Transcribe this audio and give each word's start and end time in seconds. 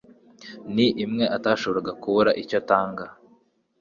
Ni 0.73 0.87
imwe 1.03 1.25
atashoboraga 1.37 1.91
kubura 2.01 2.31
icyo 2.41 2.55
atanga 2.61 3.03